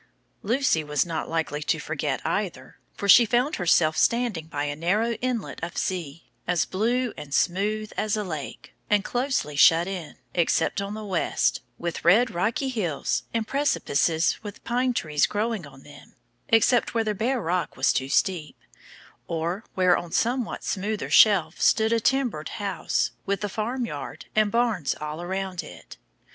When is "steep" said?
18.09-18.57